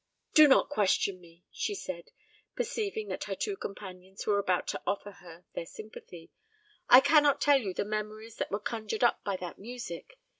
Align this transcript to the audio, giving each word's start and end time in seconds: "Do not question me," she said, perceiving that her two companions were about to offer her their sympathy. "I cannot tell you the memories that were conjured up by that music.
"Do 0.33 0.47
not 0.47 0.67
question 0.69 1.21
me," 1.21 1.45
she 1.51 1.75
said, 1.75 2.09
perceiving 2.55 3.09
that 3.09 3.25
her 3.25 3.35
two 3.35 3.55
companions 3.55 4.25
were 4.25 4.39
about 4.39 4.65
to 4.69 4.81
offer 4.87 5.11
her 5.11 5.45
their 5.53 5.67
sympathy. 5.67 6.31
"I 6.89 7.01
cannot 7.01 7.39
tell 7.39 7.61
you 7.61 7.71
the 7.75 7.85
memories 7.85 8.37
that 8.37 8.49
were 8.49 8.59
conjured 8.59 9.03
up 9.03 9.23
by 9.23 9.37
that 9.37 9.59
music. 9.59 10.17